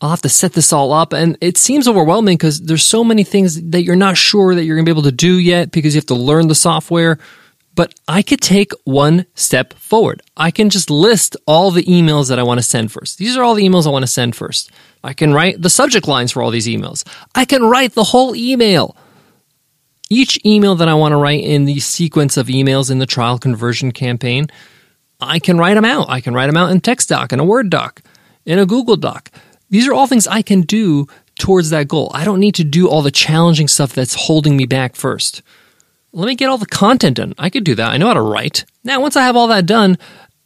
I'll 0.00 0.10
have 0.10 0.22
to 0.22 0.28
set 0.28 0.52
this 0.52 0.72
all 0.72 0.92
up. 0.92 1.14
And 1.14 1.38
it 1.40 1.56
seems 1.56 1.88
overwhelming 1.88 2.36
because 2.36 2.60
there's 2.60 2.84
so 2.84 3.02
many 3.04 3.24
things 3.24 3.70
that 3.70 3.82
you're 3.82 3.96
not 3.96 4.18
sure 4.18 4.54
that 4.54 4.64
you're 4.64 4.76
going 4.76 4.84
to 4.84 4.92
be 4.92 4.94
able 4.94 5.10
to 5.10 5.12
do 5.12 5.38
yet 5.38 5.70
because 5.70 5.94
you 5.94 5.98
have 5.98 6.06
to 6.06 6.14
learn 6.14 6.48
the 6.48 6.54
software. 6.54 7.18
But 7.74 7.94
I 8.06 8.22
could 8.22 8.40
take 8.40 8.72
one 8.84 9.26
step 9.34 9.74
forward. 9.74 10.22
I 10.36 10.50
can 10.50 10.70
just 10.70 10.90
list 10.90 11.36
all 11.46 11.70
the 11.70 11.82
emails 11.84 12.28
that 12.28 12.38
I 12.38 12.44
want 12.44 12.58
to 12.58 12.62
send 12.62 12.92
first. 12.92 13.18
These 13.18 13.36
are 13.36 13.42
all 13.42 13.54
the 13.54 13.64
emails 13.64 13.86
I 13.86 13.90
want 13.90 14.04
to 14.04 14.10
send 14.10 14.36
first. 14.36 14.70
I 15.02 15.12
can 15.12 15.32
write 15.32 15.60
the 15.60 15.70
subject 15.70 16.06
lines 16.06 16.30
for 16.30 16.42
all 16.42 16.50
these 16.50 16.68
emails. 16.68 17.06
I 17.34 17.44
can 17.44 17.64
write 17.64 17.94
the 17.94 18.04
whole 18.04 18.36
email. 18.36 18.96
Each 20.08 20.38
email 20.44 20.76
that 20.76 20.88
I 20.88 20.94
want 20.94 21.12
to 21.12 21.16
write 21.16 21.42
in 21.42 21.64
the 21.64 21.80
sequence 21.80 22.36
of 22.36 22.46
emails 22.46 22.90
in 22.90 22.98
the 22.98 23.06
trial 23.06 23.38
conversion 23.38 23.90
campaign, 23.90 24.46
I 25.20 25.38
can 25.38 25.58
write 25.58 25.74
them 25.74 25.84
out. 25.84 26.08
I 26.08 26.20
can 26.20 26.34
write 26.34 26.46
them 26.46 26.56
out 26.56 26.70
in 26.70 26.80
text 26.80 27.08
doc, 27.08 27.32
in 27.32 27.40
a 27.40 27.44
Word 27.44 27.70
doc, 27.70 28.02
in 28.44 28.58
a 28.58 28.66
Google 28.66 28.96
doc. 28.96 29.30
These 29.70 29.88
are 29.88 29.94
all 29.94 30.06
things 30.06 30.26
I 30.28 30.42
can 30.42 30.60
do 30.60 31.06
towards 31.38 31.70
that 31.70 31.88
goal. 31.88 32.10
I 32.14 32.24
don't 32.24 32.38
need 32.38 32.54
to 32.56 32.64
do 32.64 32.88
all 32.88 33.02
the 33.02 33.10
challenging 33.10 33.66
stuff 33.66 33.92
that's 33.92 34.14
holding 34.14 34.56
me 34.56 34.66
back 34.66 34.94
first. 34.94 35.42
Let 36.16 36.28
me 36.28 36.36
get 36.36 36.48
all 36.48 36.58
the 36.58 36.66
content 36.66 37.16
done. 37.16 37.34
I 37.38 37.50
could 37.50 37.64
do 37.64 37.74
that. 37.74 37.90
I 37.90 37.96
know 37.96 38.06
how 38.06 38.14
to 38.14 38.20
write. 38.20 38.64
Now, 38.84 39.00
once 39.00 39.16
I 39.16 39.22
have 39.22 39.34
all 39.34 39.48
that 39.48 39.66
done, 39.66 39.98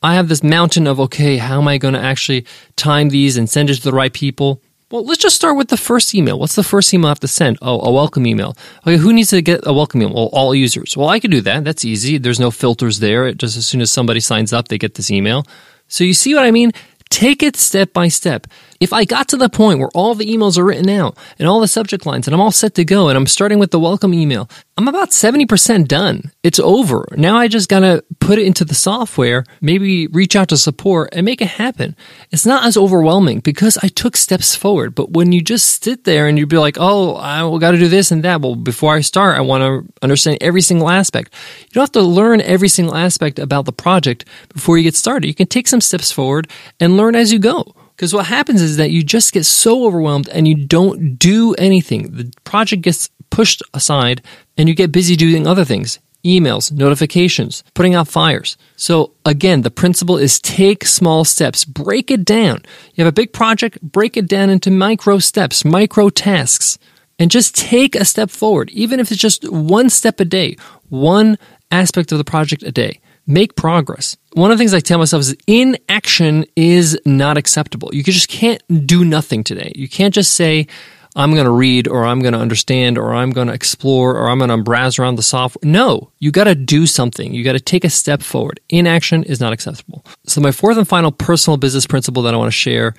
I 0.03 0.15
have 0.15 0.29
this 0.29 0.43
mountain 0.43 0.87
of, 0.87 0.99
okay, 0.99 1.37
how 1.37 1.61
am 1.61 1.69
I 1.69 1.77
going 1.77 1.93
to 1.93 2.01
actually 2.01 2.47
time 2.77 3.11
these 3.11 3.37
and 3.37 3.51
send 3.51 3.69
it 3.69 3.75
to 3.75 3.83
the 3.83 3.93
right 3.93 4.13
people? 4.13 4.63
Well, 4.91 5.05
let's 5.05 5.21
just 5.21 5.37
start 5.37 5.59
with 5.59 5.69
the 5.69 5.77
first 5.77 6.15
email. 6.15 6.39
What's 6.39 6.55
the 6.55 6.63
first 6.63 6.95
email 6.95 7.09
I 7.09 7.11
have 7.11 7.21
to 7.21 7.29
send? 7.29 7.59
Oh, 7.61 7.83
a 7.83 7.93
welcome 7.93 8.27
email. 8.27 8.57
Okay, 8.87 8.97
who 8.97 9.13
needs 9.13 9.29
to 9.29 9.43
get 9.43 9.61
a 9.67 9.73
welcome 9.75 10.01
email? 10.01 10.15
Well, 10.15 10.31
all 10.33 10.55
users. 10.55 10.97
Well, 10.97 11.11
I 11.11 11.21
could 11.21 11.31
do 11.31 11.43
that. 11.43 11.65
That's 11.65 11.85
easy. 11.85 12.17
There's 12.17 12.41
no 12.41 12.51
filters 12.51 13.01
there. 13.01 13.35
Just 13.35 13.59
as 13.59 13.67
soon 13.67 13.83
as 13.83 13.91
somebody 13.91 14.21
signs 14.21 14.55
up, 14.55 14.69
they 14.69 14.79
get 14.79 14.95
this 14.95 15.11
email. 15.11 15.45
So 15.89 16.03
you 16.03 16.15
see 16.15 16.35
what 16.35 16.45
I 16.45 16.51
mean? 16.51 16.73
Take 17.11 17.43
it 17.43 17.57
step 17.57 17.93
by 17.93 18.09
step. 18.09 18.47
If 18.80 18.92
I 18.92 19.04
got 19.04 19.26
to 19.28 19.37
the 19.37 19.49
point 19.49 19.80
where 19.80 19.90
all 19.92 20.14
the 20.14 20.32
emails 20.32 20.56
are 20.56 20.64
written 20.64 20.88
out 20.88 21.18
and 21.37 21.49
all 21.49 21.58
the 21.58 21.66
subject 21.66 22.06
lines 22.06 22.28
and 22.28 22.35
I'm 22.35 22.40
all 22.40 22.52
set 22.52 22.75
to 22.75 22.85
go 22.85 23.08
and 23.08 23.18
I'm 23.18 23.26
starting 23.26 23.58
with 23.58 23.73
the 23.73 23.80
welcome 23.80 24.14
email, 24.14 24.49
I'm 24.76 24.87
about 24.87 25.11
70% 25.11 25.88
done. 25.88 26.30
It's 26.44 26.61
over. 26.61 27.08
Now 27.16 27.37
I 27.37 27.49
just 27.49 27.68
gotta 27.68 28.04
put 28.20 28.38
it 28.38 28.47
into 28.47 28.64
the 28.64 28.76
software, 28.76 29.44
maybe 29.61 30.06
reach 30.06 30.37
out 30.37 30.50
to 30.50 30.56
support 30.56 31.08
and 31.11 31.25
make 31.25 31.42
it 31.42 31.49
happen. 31.49 31.97
It's 32.30 32.47
not 32.47 32.66
as 32.66 32.76
overwhelming 32.76 33.40
because 33.40 33.76
I 33.78 33.88
took 33.88 34.16
steps 34.16 34.54
forward. 34.54 34.94
But 34.94 35.11
when 35.11 35.32
you 35.32 35.40
just 35.42 35.82
sit 35.82 36.04
there 36.04 36.28
and 36.28 36.38
you'd 36.38 36.49
be 36.49 36.58
like, 36.58 36.76
oh, 36.78 37.16
I 37.16 37.40
gotta 37.58 37.78
do 37.78 37.88
this 37.88 38.12
and 38.12 38.23
that. 38.23 38.40
Well, 38.40 38.54
before 38.54 38.94
I 38.94 39.00
start, 39.00 39.37
I 39.37 39.40
wanna 39.40 39.80
understand 40.02 40.38
every 40.40 40.62
single 40.62 40.88
aspect. 40.88 41.35
You 41.62 41.73
don't 41.73 41.82
have 41.82 41.92
to 41.92 42.02
learn 42.02 42.40
every 42.42 42.68
single 42.68 42.94
aspect 42.94 43.40
about 43.40 43.64
the 43.64 43.73
project 43.73 44.25
before 44.54 44.78
you 44.78 44.85
get 44.85 44.94
started. 44.94 45.26
You 45.26 45.35
can 45.35 45.49
take 45.49 45.66
some 45.66 45.80
steps 45.80 46.12
forward 46.12 46.49
and 46.78 46.97
learn 46.97 47.16
as 47.16 47.32
you 47.32 47.40
go. 47.40 47.75
Because 47.99 48.14
what 48.14 48.26
happens 48.26 48.62
is 48.62 48.76
that 48.76 48.93
you 48.93 49.02
just 49.02 49.33
get 49.33 49.45
so 49.45 49.85
overwhelmed 49.85 50.28
and 50.28 50.47
you 50.47 50.55
don't 50.55 51.19
do 51.19 51.55
anything. 51.55 52.12
The 52.12 52.33
project 52.45 52.83
gets 52.83 53.11
pushed 53.28 53.61
aside 53.75 54.23
and 54.57 54.69
you 54.69 54.75
get 54.76 54.93
busy 54.93 55.17
doing 55.17 55.49
other 55.49 55.64
things 55.64 55.99
emails, 56.25 56.71
notifications, 56.73 57.62
putting 57.75 57.95
out 57.95 58.07
fires. 58.09 58.57
So 58.76 59.14
again, 59.25 59.62
the 59.62 59.71
principle 59.71 60.17
is 60.17 60.40
take 60.40 60.85
small 60.85 61.25
steps, 61.25 61.64
break 61.64 62.11
it 62.11 62.25
down. 62.25 62.62
You 62.95 63.05
have 63.05 63.12
a 63.12 63.14
big 63.14 63.33
project, 63.33 63.81
break 63.81 64.17
it 64.17 64.28
down 64.28 64.50
into 64.50 64.71
micro 64.71 65.21
steps, 65.21 65.64
micro 65.64 66.09
tasks, 66.11 66.78
and 67.19 67.31
just 67.31 67.57
take 67.57 67.95
a 67.95 68.05
step 68.05 68.31
forward, 68.31 68.69
even 68.71 69.00
if 69.00 69.11
it's 69.11 69.21
just 69.21 69.50
one 69.50 69.90
step 69.90 70.21
a 70.21 70.25
day, 70.25 70.57
one 70.88 71.38
aspect 71.71 72.12
of 72.12 72.19
the 72.19 72.25
project 72.25 72.62
a 72.62 72.73
day 72.73 73.00
make 73.28 73.54
progress. 73.54 74.16
One 74.32 74.50
of 74.50 74.58
the 74.58 74.62
things 74.62 74.75
I 74.75 74.80
tell 74.80 74.99
myself 74.99 75.20
is 75.20 75.37
inaction 75.47 76.47
is 76.56 76.99
not 77.04 77.37
acceptable. 77.37 77.90
You 77.92 78.02
just 78.02 78.28
can't 78.28 78.62
do 78.87 79.04
nothing 79.04 79.44
today. 79.44 79.73
You 79.76 79.88
can't 79.88 80.14
just 80.14 80.35
say, 80.35 80.66
I'm 81.14 81.32
going 81.32 81.44
to 81.44 81.50
read 81.50 81.88
or 81.88 82.04
I'm 82.04 82.20
going 82.20 82.32
to 82.32 82.40
understand 82.40 82.97
or 82.97 83.14
I'm 83.14 83.30
going 83.30 83.49
to 83.49 83.54
explore 83.54 84.16
or 84.16 84.28
I'm 84.28 84.38
going 84.38 84.50
to 84.50 84.58
browse 84.58 84.99
around 84.99 85.16
the 85.16 85.23
software. 85.23 85.61
No, 85.70 86.11
you 86.18 86.30
got 86.30 86.44
to 86.44 86.54
do 86.54 86.87
something. 86.87 87.35
You 87.35 87.44
got 87.44 87.52
to 87.52 87.61
take 87.61 87.85
a 87.85 87.90
step 87.90 88.23
forward. 88.23 88.61
Inaction 88.68 89.25
is 89.25 89.40
not 89.40 89.52
acceptable. 89.52 90.04
So 90.26 90.40
my 90.40 90.52
fourth 90.52 90.78
and 90.78 90.88
final 90.88 91.12
personal 91.12 91.56
business 91.56 91.87
principle 91.87 92.23
that 92.23 92.35
I 92.35 92.37
want 92.37 92.49
to 92.49 92.56
share 92.56 92.94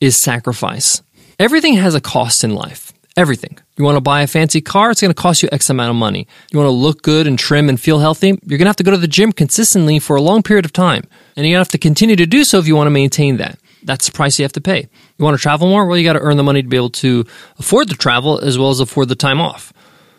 is 0.00 0.16
sacrifice. 0.16 1.02
Everything 1.38 1.74
has 1.74 1.94
a 1.94 2.00
cost 2.00 2.44
in 2.44 2.54
life. 2.54 2.92
Everything. 3.16 3.58
You 3.76 3.84
want 3.84 3.96
to 3.96 4.00
buy 4.00 4.22
a 4.22 4.26
fancy 4.26 4.60
car, 4.60 4.90
it's 4.90 5.00
going 5.00 5.12
to 5.12 5.20
cost 5.20 5.42
you 5.42 5.48
X 5.50 5.68
amount 5.68 5.90
of 5.90 5.96
money. 5.96 6.26
You 6.50 6.58
want 6.58 6.68
to 6.68 6.72
look 6.72 7.02
good 7.02 7.26
and 7.26 7.38
trim 7.38 7.68
and 7.68 7.80
feel 7.80 7.98
healthy, 7.98 8.28
you're 8.28 8.58
going 8.58 8.60
to 8.60 8.66
have 8.66 8.76
to 8.76 8.84
go 8.84 8.92
to 8.92 8.96
the 8.96 9.08
gym 9.08 9.32
consistently 9.32 9.98
for 9.98 10.16
a 10.16 10.22
long 10.22 10.42
period 10.42 10.64
of 10.64 10.72
time. 10.72 11.04
And 11.36 11.46
you 11.46 11.56
have 11.56 11.68
to 11.68 11.78
continue 11.78 12.16
to 12.16 12.26
do 12.26 12.44
so 12.44 12.58
if 12.58 12.66
you 12.66 12.76
want 12.76 12.86
to 12.86 12.92
maintain 12.92 13.38
that. 13.38 13.58
That's 13.82 14.06
the 14.06 14.12
price 14.12 14.38
you 14.38 14.44
have 14.44 14.52
to 14.52 14.60
pay. 14.60 14.88
You 15.18 15.24
want 15.24 15.36
to 15.36 15.42
travel 15.42 15.68
more? 15.68 15.86
Well, 15.86 15.96
you 15.96 16.04
got 16.04 16.12
to 16.12 16.20
earn 16.20 16.36
the 16.36 16.42
money 16.42 16.62
to 16.62 16.68
be 16.68 16.76
able 16.76 16.90
to 16.90 17.24
afford 17.58 17.88
the 17.88 17.94
travel 17.94 18.38
as 18.38 18.58
well 18.58 18.70
as 18.70 18.80
afford 18.80 19.08
the 19.08 19.14
time 19.14 19.40
off. 19.40 19.72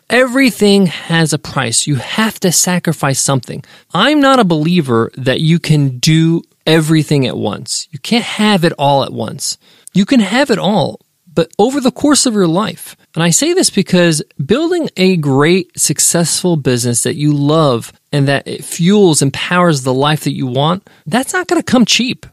Everything 0.09 0.87
has 0.87 1.31
a 1.31 1.39
price. 1.39 1.87
You 1.87 1.95
have 1.95 2.39
to 2.41 2.51
sacrifice 2.51 3.19
something. 3.19 3.63
I'm 3.93 4.19
not 4.19 4.39
a 4.39 4.43
believer 4.43 5.11
that 5.15 5.39
you 5.39 5.59
can 5.59 5.99
do 5.99 6.43
everything 6.65 7.27
at 7.27 7.37
once. 7.37 7.87
You 7.91 7.99
can't 7.99 8.25
have 8.25 8.65
it 8.65 8.73
all 8.77 9.03
at 9.03 9.13
once. 9.13 9.57
You 9.93 10.05
can 10.05 10.19
have 10.19 10.51
it 10.51 10.59
all, 10.59 10.99
but 11.33 11.51
over 11.57 11.79
the 11.79 11.91
course 11.91 12.25
of 12.25 12.33
your 12.33 12.47
life. 12.47 12.95
And 13.15 13.23
I 13.23 13.29
say 13.29 13.53
this 13.53 13.69
because 13.69 14.21
building 14.43 14.89
a 14.97 15.17
great, 15.17 15.77
successful 15.79 16.57
business 16.57 17.03
that 17.03 17.15
you 17.15 17.33
love 17.33 17.93
and 18.11 18.27
that 18.27 18.47
it 18.47 18.63
fuels 18.63 19.21
and 19.21 19.33
powers 19.33 19.83
the 19.83 19.93
life 19.93 20.23
that 20.25 20.33
you 20.33 20.47
want, 20.47 20.89
that's 21.05 21.33
not 21.33 21.47
going 21.47 21.61
to 21.61 21.71
come 21.71 21.85
cheap. 21.85 22.25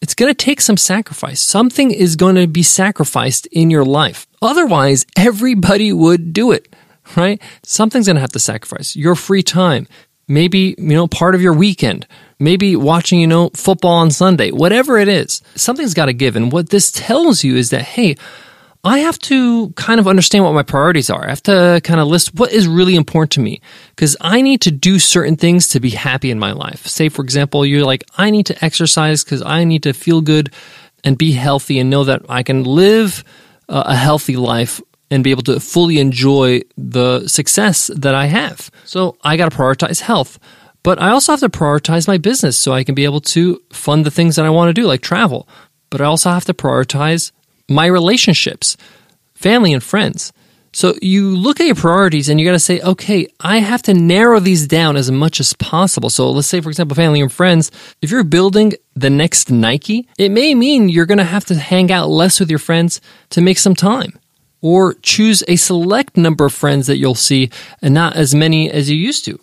It's 0.00 0.14
going 0.14 0.30
to 0.32 0.44
take 0.44 0.60
some 0.60 0.76
sacrifice. 0.76 1.40
Something 1.40 1.90
is 1.90 2.14
going 2.14 2.36
to 2.36 2.46
be 2.46 2.62
sacrificed 2.62 3.46
in 3.46 3.70
your 3.70 3.84
life. 3.84 4.26
Otherwise, 4.40 5.04
everybody 5.16 5.92
would 5.92 6.32
do 6.32 6.52
it, 6.52 6.74
right? 7.16 7.42
Something's 7.64 8.06
going 8.06 8.14
to 8.14 8.20
have 8.20 8.32
to 8.32 8.38
sacrifice 8.38 8.94
your 8.94 9.16
free 9.16 9.42
time, 9.42 9.88
maybe, 10.28 10.76
you 10.78 10.94
know, 10.94 11.08
part 11.08 11.34
of 11.34 11.42
your 11.42 11.52
weekend, 11.52 12.06
maybe 12.38 12.76
watching, 12.76 13.20
you 13.20 13.26
know, 13.26 13.50
football 13.50 13.94
on 13.94 14.10
Sunday, 14.10 14.50
whatever 14.50 14.98
it 14.98 15.08
is, 15.08 15.42
something's 15.54 15.94
got 15.94 16.06
to 16.06 16.12
give. 16.12 16.36
And 16.36 16.52
what 16.52 16.70
this 16.70 16.90
tells 16.90 17.44
you 17.44 17.56
is 17.56 17.70
that, 17.70 17.82
hey, 17.82 18.16
I 18.84 19.00
have 19.00 19.18
to 19.20 19.70
kind 19.70 19.98
of 19.98 20.06
understand 20.06 20.44
what 20.44 20.54
my 20.54 20.62
priorities 20.62 21.10
are. 21.10 21.26
I 21.26 21.30
have 21.30 21.42
to 21.44 21.80
kind 21.82 21.98
of 22.00 22.06
list 22.06 22.34
what 22.34 22.52
is 22.52 22.68
really 22.68 22.94
important 22.94 23.32
to 23.32 23.40
me 23.40 23.60
because 23.90 24.16
I 24.20 24.40
need 24.40 24.60
to 24.62 24.70
do 24.70 24.98
certain 25.00 25.36
things 25.36 25.68
to 25.70 25.80
be 25.80 25.90
happy 25.90 26.30
in 26.30 26.38
my 26.38 26.52
life. 26.52 26.86
Say, 26.86 27.08
for 27.08 27.22
example, 27.22 27.66
you're 27.66 27.84
like, 27.84 28.04
I 28.16 28.30
need 28.30 28.46
to 28.46 28.64
exercise 28.64 29.24
because 29.24 29.42
I 29.42 29.64
need 29.64 29.82
to 29.82 29.92
feel 29.92 30.20
good 30.20 30.54
and 31.02 31.18
be 31.18 31.32
healthy 31.32 31.78
and 31.80 31.90
know 31.90 32.04
that 32.04 32.22
I 32.28 32.42
can 32.42 32.62
live 32.64 33.24
a 33.68 33.96
healthy 33.96 34.36
life 34.36 34.80
and 35.10 35.24
be 35.24 35.30
able 35.30 35.42
to 35.42 35.58
fully 35.58 35.98
enjoy 35.98 36.62
the 36.76 37.26
success 37.26 37.90
that 37.94 38.14
I 38.14 38.26
have. 38.26 38.70
So 38.84 39.16
I 39.22 39.36
got 39.36 39.50
to 39.50 39.56
prioritize 39.56 40.00
health. 40.00 40.38
But 40.82 41.00
I 41.00 41.10
also 41.10 41.32
have 41.32 41.40
to 41.40 41.48
prioritize 41.48 42.06
my 42.06 42.18
business 42.18 42.56
so 42.56 42.72
I 42.72 42.84
can 42.84 42.94
be 42.94 43.04
able 43.04 43.20
to 43.20 43.60
fund 43.70 44.06
the 44.06 44.10
things 44.10 44.36
that 44.36 44.46
I 44.46 44.50
want 44.50 44.68
to 44.68 44.80
do, 44.80 44.86
like 44.86 45.00
travel. 45.00 45.48
But 45.90 46.00
I 46.00 46.04
also 46.04 46.30
have 46.30 46.44
to 46.46 46.54
prioritize 46.54 47.32
my 47.68 47.86
relationships, 47.86 48.76
family 49.34 49.72
and 49.72 49.82
friends. 49.82 50.32
So 50.72 50.94
you 51.00 51.36
look 51.36 51.60
at 51.60 51.66
your 51.66 51.74
priorities 51.74 52.28
and 52.28 52.38
you 52.38 52.46
got 52.46 52.52
to 52.52 52.58
say, 52.58 52.80
okay, 52.80 53.26
I 53.40 53.58
have 53.58 53.82
to 53.82 53.94
narrow 53.94 54.38
these 54.38 54.66
down 54.66 54.96
as 54.96 55.10
much 55.10 55.40
as 55.40 55.52
possible. 55.54 56.10
So 56.10 56.30
let's 56.30 56.46
say, 56.46 56.60
for 56.60 56.68
example, 56.68 56.94
family 56.94 57.20
and 57.20 57.32
friends, 57.32 57.70
if 58.02 58.10
you're 58.10 58.22
building 58.22 58.74
the 58.94 59.10
next 59.10 59.50
Nike, 59.50 60.08
it 60.18 60.30
may 60.30 60.54
mean 60.54 60.88
you're 60.88 61.06
going 61.06 61.18
to 61.18 61.24
have 61.24 61.46
to 61.46 61.54
hang 61.56 61.90
out 61.90 62.08
less 62.08 62.38
with 62.38 62.50
your 62.50 62.58
friends 62.58 63.00
to 63.30 63.40
make 63.40 63.58
some 63.58 63.74
time 63.74 64.18
or 64.60 64.94
choose 65.02 65.42
a 65.48 65.56
select 65.56 66.16
number 66.16 66.44
of 66.44 66.52
friends 66.52 66.86
that 66.86 66.98
you'll 66.98 67.14
see 67.14 67.50
and 67.80 67.94
not 67.94 68.16
as 68.16 68.34
many 68.34 68.70
as 68.70 68.90
you 68.90 68.96
used 68.96 69.24
to. 69.24 69.38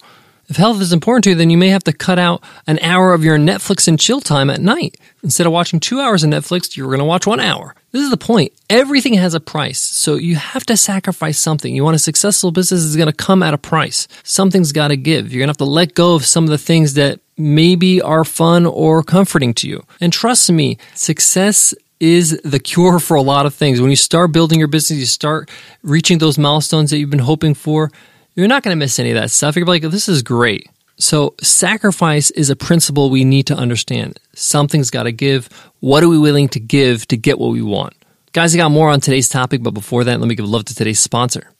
If 0.47 0.57
health 0.57 0.81
is 0.81 0.93
important 0.93 1.23
to 1.23 1.29
you, 1.31 1.35
then 1.35 1.49
you 1.49 1.57
may 1.57 1.69
have 1.69 1.83
to 1.85 1.93
cut 1.93 2.19
out 2.19 2.43
an 2.67 2.77
hour 2.79 3.13
of 3.13 3.23
your 3.23 3.37
Netflix 3.37 3.87
and 3.87 3.99
chill 3.99 4.21
time 4.21 4.49
at 4.49 4.61
night. 4.61 4.97
Instead 5.23 5.47
of 5.47 5.53
watching 5.53 5.79
two 5.79 5.99
hours 5.99 6.23
of 6.23 6.29
Netflix, 6.29 6.77
you're 6.77 6.87
going 6.87 6.99
to 6.99 7.05
watch 7.05 7.25
one 7.25 7.39
hour. 7.39 7.73
This 7.91 8.03
is 8.03 8.11
the 8.11 8.17
point. 8.17 8.53
Everything 8.69 9.15
has 9.15 9.33
a 9.33 9.39
price. 9.39 9.79
So 9.79 10.15
you 10.15 10.35
have 10.35 10.65
to 10.67 10.77
sacrifice 10.77 11.39
something. 11.39 11.73
You 11.73 11.83
want 11.83 11.95
a 11.95 11.99
successful 11.99 12.51
business 12.51 12.81
is 12.81 12.95
going 12.95 13.07
to 13.07 13.13
come 13.13 13.41
at 13.41 13.53
a 13.53 13.57
price. 13.57 14.07
Something's 14.23 14.71
got 14.71 14.89
to 14.89 14.97
give. 14.97 15.31
You're 15.31 15.39
going 15.39 15.47
to 15.47 15.51
have 15.51 15.57
to 15.57 15.65
let 15.65 15.95
go 15.95 16.13
of 16.13 16.25
some 16.25 16.43
of 16.43 16.51
the 16.51 16.57
things 16.57 16.93
that 16.93 17.19
maybe 17.37 18.01
are 18.01 18.23
fun 18.23 18.65
or 18.65 19.01
comforting 19.01 19.53
to 19.55 19.67
you. 19.67 19.83
And 19.99 20.13
trust 20.13 20.51
me, 20.51 20.77
success 20.93 21.73
is 21.99 22.39
the 22.43 22.59
cure 22.59 22.99
for 22.99 23.15
a 23.15 23.21
lot 23.21 23.45
of 23.45 23.53
things. 23.55 23.81
When 23.81 23.89
you 23.89 23.95
start 23.95 24.31
building 24.31 24.59
your 24.59 24.67
business, 24.67 24.99
you 24.99 25.05
start 25.05 25.49
reaching 25.81 26.19
those 26.19 26.37
milestones 26.37 26.91
that 26.91 26.97
you've 26.97 27.09
been 27.09 27.19
hoping 27.19 27.53
for 27.53 27.91
you're 28.35 28.47
not 28.47 28.63
going 28.63 28.75
to 28.75 28.79
miss 28.79 28.99
any 28.99 29.11
of 29.11 29.15
that 29.15 29.31
stuff. 29.31 29.55
You're 29.55 29.65
like, 29.65 29.83
this 29.83 30.09
is 30.09 30.21
great. 30.21 30.69
So, 30.97 31.35
sacrifice 31.41 32.31
is 32.31 32.49
a 32.49 32.55
principle 32.55 33.09
we 33.09 33.25
need 33.25 33.47
to 33.47 33.55
understand. 33.55 34.19
Something's 34.33 34.89
got 34.89 35.03
to 35.03 35.11
give. 35.11 35.49
What 35.81 36.03
are 36.03 36.07
we 36.07 36.17
willing 36.17 36.47
to 36.49 36.59
give 36.59 37.05
to 37.07 37.17
get 37.17 37.37
what 37.37 37.51
we 37.51 37.61
want? 37.61 37.93
Guys, 38.31 38.53
I 38.53 38.57
got 38.57 38.71
more 38.71 38.89
on 38.89 39.01
today's 39.01 39.27
topic, 39.27 39.61
but 39.63 39.71
before 39.71 40.05
that, 40.05 40.19
let 40.19 40.27
me 40.27 40.35
give 40.35 40.47
love 40.47 40.65
to 40.65 40.75
today's 40.75 40.99
sponsor. 40.99 41.51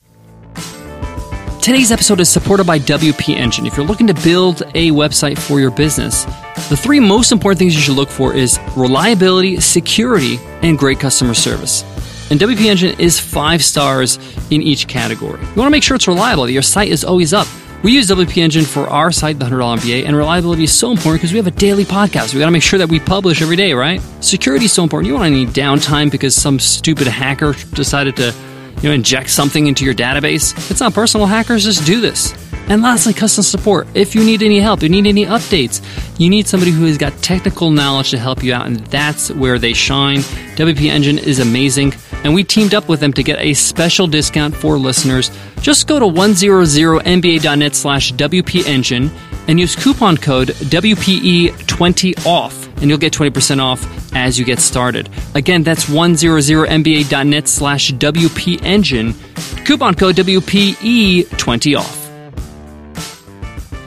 Today's 1.60 1.90
episode 1.90 2.20
is 2.20 2.28
supported 2.28 2.66
by 2.66 2.78
WP 2.78 3.34
Engine. 3.34 3.66
If 3.66 3.76
you're 3.76 3.84
looking 3.84 4.06
to 4.06 4.14
build 4.14 4.62
a 4.74 4.90
website 4.90 5.36
for 5.38 5.58
your 5.58 5.70
business, 5.70 6.24
the 6.68 6.76
three 6.76 7.00
most 7.00 7.32
important 7.32 7.58
things 7.58 7.74
you 7.74 7.80
should 7.80 7.96
look 7.96 8.08
for 8.08 8.32
is 8.32 8.60
reliability, 8.76 9.60
security, 9.60 10.38
and 10.62 10.78
great 10.78 11.00
customer 11.00 11.34
service. 11.34 11.82
And 12.30 12.40
WP 12.40 12.64
Engine 12.66 12.98
is 12.98 13.20
five 13.20 13.62
stars 13.62 14.18
in 14.50 14.60
each 14.62 14.88
category. 14.88 15.40
You 15.40 15.54
want 15.56 15.66
to 15.66 15.70
make 15.70 15.82
sure 15.82 15.94
it's 15.94 16.08
reliable, 16.08 16.44
that 16.46 16.52
your 16.52 16.62
site 16.62 16.88
is 16.88 17.04
always 17.04 17.32
up. 17.32 17.46
We 17.82 17.92
use 17.92 18.08
WP 18.08 18.38
Engine 18.38 18.64
for 18.64 18.88
our 18.88 19.12
site, 19.12 19.38
the 19.38 19.44
$100 19.44 19.78
MBA, 19.78 20.06
and 20.06 20.16
reliability 20.16 20.64
is 20.64 20.72
so 20.72 20.90
important 20.90 21.20
because 21.20 21.32
we 21.32 21.36
have 21.36 21.46
a 21.46 21.52
daily 21.52 21.84
podcast. 21.84 22.34
We 22.34 22.40
got 22.40 22.46
to 22.46 22.50
make 22.52 22.62
sure 22.64 22.80
that 22.80 22.88
we 22.88 22.98
publish 22.98 23.42
every 23.42 23.54
day, 23.54 23.74
right? 23.74 24.00
Security 24.20 24.64
is 24.64 24.72
so 24.72 24.82
important. 24.82 25.06
You 25.06 25.12
don't 25.12 25.20
want 25.20 25.34
any 25.34 25.46
downtime 25.46 26.10
because 26.10 26.34
some 26.34 26.58
stupid 26.58 27.06
hacker 27.06 27.52
decided 27.74 28.16
to 28.16 28.34
you 28.82 28.88
know, 28.88 28.94
inject 28.94 29.30
something 29.30 29.66
into 29.66 29.84
your 29.84 29.94
database. 29.94 30.70
It's 30.70 30.80
not 30.80 30.94
personal 30.94 31.26
hackers, 31.26 31.64
just 31.64 31.86
do 31.86 32.00
this. 32.00 32.34
And 32.68 32.82
lastly, 32.82 33.14
custom 33.14 33.44
support. 33.44 33.86
If 33.94 34.14
you 34.14 34.24
need 34.24 34.42
any 34.42 34.58
help, 34.58 34.82
you 34.82 34.88
need 34.88 35.06
any 35.06 35.24
updates, 35.24 35.80
you 36.18 36.28
need 36.28 36.48
somebody 36.48 36.72
who 36.72 36.84
has 36.86 36.98
got 36.98 37.12
technical 37.22 37.70
knowledge 37.70 38.10
to 38.10 38.18
help 38.18 38.42
you 38.42 38.52
out, 38.52 38.66
and 38.66 38.78
that's 38.86 39.30
where 39.30 39.58
they 39.58 39.72
shine. 39.72 40.18
WP 40.56 40.88
Engine 40.88 41.18
is 41.18 41.38
amazing 41.38 41.92
and 42.26 42.34
we 42.34 42.42
teamed 42.42 42.74
up 42.74 42.88
with 42.88 42.98
them 42.98 43.12
to 43.12 43.22
get 43.22 43.38
a 43.38 43.54
special 43.54 44.08
discount 44.08 44.56
for 44.56 44.76
listeners. 44.78 45.30
Just 45.60 45.86
go 45.86 46.00
to 46.00 46.06
100mba.net 46.06 47.76
slash 47.76 48.12
WPEngine 48.12 49.16
and 49.46 49.60
use 49.60 49.76
coupon 49.76 50.16
code 50.16 50.48
WPE20OFF, 50.48 52.65
and 52.76 52.88
you'll 52.88 52.98
get 52.98 53.12
20% 53.12 53.60
off 53.60 53.86
as 54.14 54.38
you 54.38 54.44
get 54.44 54.58
started. 54.58 55.08
Again, 55.34 55.62
that's 55.62 55.86
100mba.net 55.86 57.48
slash 57.48 57.92
WPEngine, 57.92 59.64
coupon 59.64 59.94
code 59.94 60.16
WPE20OFF. 60.16 62.06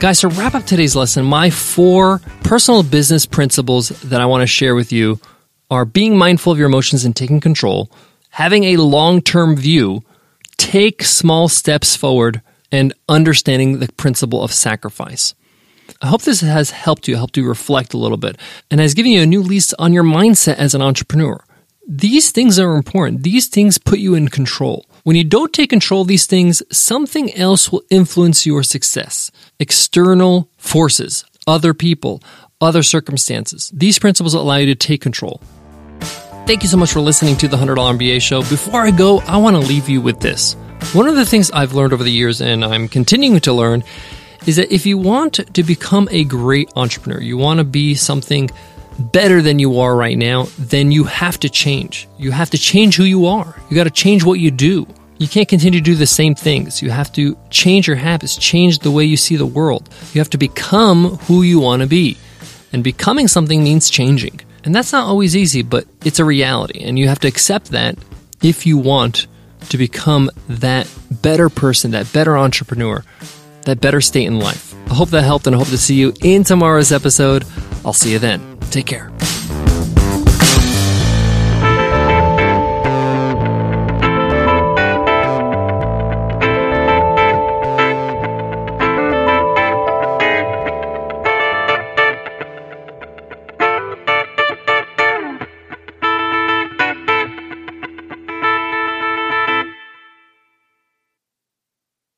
Guys, 0.00 0.20
to 0.20 0.28
wrap 0.28 0.54
up 0.54 0.64
today's 0.64 0.96
lesson, 0.96 1.26
my 1.26 1.50
four 1.50 2.20
personal 2.42 2.82
business 2.82 3.26
principles 3.26 3.90
that 4.00 4.20
I 4.20 4.26
want 4.26 4.40
to 4.40 4.46
share 4.46 4.74
with 4.74 4.92
you 4.92 5.20
are 5.70 5.84
being 5.84 6.16
mindful 6.16 6.52
of 6.52 6.58
your 6.58 6.68
emotions 6.68 7.04
and 7.04 7.14
taking 7.14 7.38
control, 7.38 7.90
having 8.30 8.64
a 8.64 8.78
long 8.78 9.20
term 9.20 9.56
view, 9.56 10.02
take 10.56 11.02
small 11.04 11.48
steps 11.48 11.96
forward, 11.96 12.40
and 12.72 12.94
understanding 13.08 13.78
the 13.78 13.92
principle 13.92 14.42
of 14.42 14.52
sacrifice. 14.52 15.34
I 16.00 16.06
hope 16.08 16.22
this 16.22 16.40
has 16.40 16.70
helped 16.70 17.08
you, 17.08 17.16
helped 17.16 17.36
you 17.36 17.46
reflect 17.46 17.94
a 17.94 17.98
little 17.98 18.16
bit, 18.16 18.36
and 18.70 18.80
has 18.80 18.94
given 18.94 19.12
you 19.12 19.22
a 19.22 19.26
new 19.26 19.42
lease 19.42 19.72
on 19.74 19.92
your 19.92 20.04
mindset 20.04 20.56
as 20.56 20.74
an 20.74 20.82
entrepreneur. 20.82 21.42
These 21.86 22.30
things 22.30 22.58
are 22.58 22.76
important. 22.76 23.22
These 23.22 23.48
things 23.48 23.78
put 23.78 23.98
you 23.98 24.14
in 24.14 24.28
control. 24.28 24.86
When 25.02 25.16
you 25.16 25.24
don't 25.24 25.52
take 25.52 25.70
control 25.70 26.02
of 26.02 26.08
these 26.08 26.26
things, 26.26 26.62
something 26.70 27.34
else 27.34 27.72
will 27.72 27.82
influence 27.90 28.46
your 28.46 28.62
success. 28.62 29.30
External 29.58 30.48
forces, 30.56 31.24
other 31.46 31.74
people, 31.74 32.22
other 32.60 32.82
circumstances. 32.82 33.70
These 33.74 33.98
principles 33.98 34.34
allow 34.34 34.56
you 34.56 34.66
to 34.66 34.74
take 34.74 35.00
control. 35.00 35.40
Thank 36.46 36.62
you 36.62 36.68
so 36.68 36.76
much 36.76 36.92
for 36.92 37.00
listening 37.00 37.36
to 37.38 37.48
the 37.48 37.56
$100 37.56 37.76
MBA 37.76 38.20
show. 38.20 38.40
Before 38.40 38.82
I 38.82 38.90
go, 38.90 39.20
I 39.20 39.38
want 39.38 39.56
to 39.56 39.60
leave 39.60 39.88
you 39.88 40.00
with 40.00 40.20
this. 40.20 40.54
One 40.92 41.06
of 41.06 41.14
the 41.14 41.24
things 41.24 41.50
I've 41.50 41.74
learned 41.74 41.92
over 41.92 42.04
the 42.04 42.10
years, 42.10 42.40
and 42.40 42.64
I'm 42.64 42.88
continuing 42.88 43.40
to 43.40 43.52
learn, 43.52 43.84
is 44.46 44.56
that 44.56 44.72
if 44.72 44.86
you 44.86 44.98
want 44.98 45.34
to 45.34 45.62
become 45.62 46.08
a 46.10 46.24
great 46.24 46.70
entrepreneur, 46.76 47.20
you 47.20 47.36
want 47.36 47.58
to 47.58 47.64
be 47.64 47.94
something 47.94 48.50
better 48.98 49.40
than 49.42 49.58
you 49.58 49.80
are 49.80 49.96
right 49.96 50.18
now, 50.18 50.46
then 50.58 50.92
you 50.92 51.04
have 51.04 51.38
to 51.40 51.48
change. 51.48 52.08
You 52.18 52.30
have 52.30 52.50
to 52.50 52.58
change 52.58 52.96
who 52.96 53.04
you 53.04 53.26
are. 53.26 53.54
You 53.68 53.76
got 53.76 53.84
to 53.84 53.90
change 53.90 54.24
what 54.24 54.40
you 54.40 54.50
do. 54.50 54.86
You 55.18 55.28
can't 55.28 55.48
continue 55.48 55.80
to 55.80 55.84
do 55.84 55.94
the 55.94 56.06
same 56.06 56.34
things. 56.34 56.80
You 56.80 56.90
have 56.90 57.12
to 57.12 57.36
change 57.50 57.86
your 57.86 57.96
habits, 57.96 58.36
change 58.36 58.78
the 58.78 58.90
way 58.90 59.04
you 59.04 59.16
see 59.16 59.36
the 59.36 59.46
world. 59.46 59.88
You 60.12 60.20
have 60.20 60.30
to 60.30 60.38
become 60.38 61.16
who 61.26 61.42
you 61.42 61.60
want 61.60 61.82
to 61.82 61.88
be. 61.88 62.16
And 62.72 62.84
becoming 62.84 63.28
something 63.28 63.62
means 63.62 63.90
changing. 63.90 64.40
And 64.64 64.74
that's 64.74 64.92
not 64.92 65.06
always 65.06 65.36
easy, 65.36 65.62
but 65.62 65.86
it's 66.04 66.18
a 66.18 66.24
reality. 66.24 66.80
And 66.82 66.98
you 66.98 67.08
have 67.08 67.20
to 67.20 67.28
accept 67.28 67.70
that 67.72 67.98
if 68.42 68.66
you 68.66 68.78
want 68.78 69.26
to 69.68 69.76
become 69.76 70.30
that 70.48 70.90
better 71.10 71.48
person, 71.48 71.90
that 71.90 72.10
better 72.12 72.38
entrepreneur, 72.38 73.04
that 73.70 73.80
better 73.80 74.00
state 74.00 74.26
in 74.26 74.38
life. 74.38 74.74
I 74.90 74.94
hope 74.94 75.10
that 75.10 75.22
helped 75.22 75.46
and 75.46 75.54
I 75.54 75.58
hope 75.58 75.68
to 75.68 75.78
see 75.78 75.94
you 75.94 76.12
in 76.22 76.42
tomorrow's 76.44 76.92
episode. 76.92 77.44
I'll 77.84 77.92
see 77.92 78.12
you 78.12 78.18
then. 78.18 78.58
Take 78.70 78.86
care. 78.86 79.10